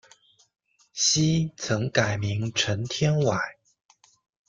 [0.93, 3.37] 昔曾改名陈天崴。